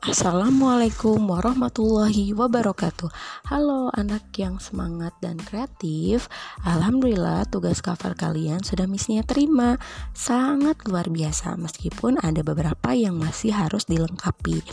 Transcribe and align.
Assalamualaikum 0.00 1.20
warahmatullahi 1.28 2.32
wabarakatuh. 2.32 3.12
Halo 3.52 3.92
anak 3.92 4.32
yang 4.40 4.56
semangat 4.56 5.12
dan 5.20 5.36
kreatif. 5.36 6.24
Alhamdulillah 6.64 7.44
tugas 7.52 7.84
cover 7.84 8.16
kalian 8.16 8.64
sudah 8.64 8.88
misinya 8.88 9.20
terima. 9.20 9.76
Sangat 10.16 10.88
luar 10.88 11.12
biasa 11.12 11.52
Meskipun 11.60 12.16
ada 12.16 12.40
beberapa 12.40 12.96
yang 12.96 13.20
masih 13.20 13.52
harus 13.52 13.84
dilengkapi. 13.84 14.64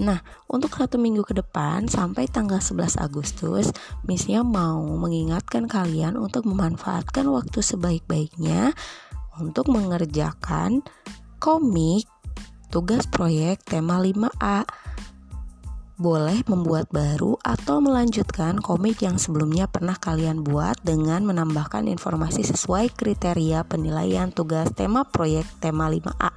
Nah 0.00 0.24
untuk 0.48 0.72
satu 0.72 0.96
minggu 0.96 1.28
ke 1.28 1.36
depan 1.36 1.84
Sampai 1.84 2.24
tanggal 2.24 2.64
11 2.64 3.04
Agustus 3.04 3.68
Misinya 4.08 4.40
mau 4.40 4.80
mengingatkan 4.96 5.68
kalian 5.68 6.16
Untuk 6.16 6.48
memanfaatkan 6.48 7.28
waktu 7.28 7.60
sebaik-baiknya 7.60 8.72
Untuk 9.36 9.68
mengerjakan 9.68 10.80
komik 11.36 12.08
Tugas 12.70 13.02
proyek 13.10 13.66
tema 13.66 13.98
5A 13.98 14.62
boleh 15.98 16.38
membuat 16.46 16.86
baru 16.94 17.34
atau 17.42 17.82
melanjutkan 17.82 18.62
komik 18.62 19.02
yang 19.02 19.18
sebelumnya 19.18 19.66
pernah 19.66 19.98
kalian 19.98 20.46
buat 20.46 20.78
dengan 20.86 21.26
menambahkan 21.26 21.90
informasi 21.90 22.46
sesuai 22.46 22.94
kriteria 22.94 23.66
penilaian 23.66 24.30
tugas 24.30 24.70
tema 24.70 25.02
proyek 25.02 25.50
tema 25.58 25.90
5A. 25.90 26.30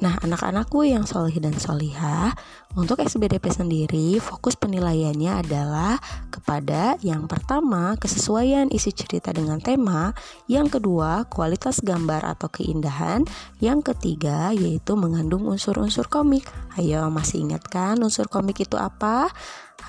Nah, 0.00 0.16
anak-anakku 0.24 0.80
yang 0.88 1.04
solih 1.04 1.36
dan 1.44 1.52
solihah, 1.60 2.32
untuk 2.72 3.04
SBDP 3.04 3.52
sendiri, 3.52 4.16
fokus 4.16 4.56
penilaiannya 4.56 5.44
adalah 5.44 6.00
kepada 6.32 6.96
yang 7.04 7.28
pertama, 7.28 8.00
kesesuaian 8.00 8.72
isi 8.72 8.96
cerita 8.96 9.28
dengan 9.28 9.60
tema, 9.60 10.16
yang 10.48 10.72
kedua, 10.72 11.28
kualitas 11.28 11.84
gambar 11.84 12.32
atau 12.32 12.48
keindahan, 12.48 13.28
yang 13.60 13.84
ketiga, 13.84 14.56
yaitu 14.56 14.96
mengandung 14.96 15.44
unsur-unsur 15.44 16.08
komik. 16.08 16.48
Ayo, 16.80 17.04
masih 17.12 17.44
ingat 17.44 17.68
kan 17.68 18.00
unsur 18.00 18.24
komik 18.32 18.56
itu 18.64 18.80
apa? 18.80 19.28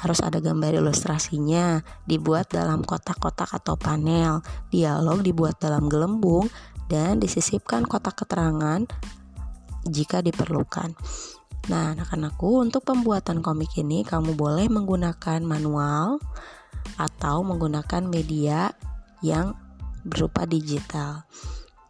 Harus 0.04 0.20
ada 0.20 0.44
gambar 0.44 0.76
ilustrasinya, 0.76 1.80
dibuat 2.04 2.52
dalam 2.52 2.84
kotak-kotak 2.84 3.48
atau 3.56 3.80
panel, 3.80 4.44
dialog 4.76 5.24
dibuat 5.24 5.56
dalam 5.64 5.88
gelembung, 5.88 6.52
dan 6.92 7.24
disisipkan 7.24 7.88
kotak 7.88 8.20
keterangan 8.20 8.84
jika 9.86 10.22
diperlukan. 10.22 10.94
Nah, 11.70 11.94
anak-anakku, 11.94 12.58
untuk 12.58 12.82
pembuatan 12.90 13.46
komik 13.46 13.78
ini 13.78 14.02
kamu 14.02 14.34
boleh 14.34 14.66
menggunakan 14.66 15.46
manual 15.46 16.18
atau 16.98 17.46
menggunakan 17.46 18.02
media 18.10 18.74
yang 19.22 19.54
berupa 20.02 20.50
digital. 20.50 21.30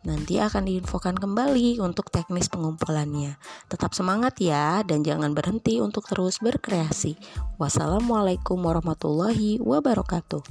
Nanti 0.01 0.41
akan 0.41 0.65
diinfokan 0.65 1.13
kembali 1.13 1.77
untuk 1.77 2.09
teknis 2.09 2.49
pengumpulannya. 2.49 3.37
Tetap 3.69 3.93
semangat 3.93 4.41
ya 4.41 4.81
dan 4.81 5.05
jangan 5.05 5.37
berhenti 5.37 5.77
untuk 5.77 6.09
terus 6.09 6.41
berkreasi. 6.41 7.15
Wassalamualaikum 7.61 8.57
warahmatullahi 8.57 9.61
wabarakatuh. 9.61 10.41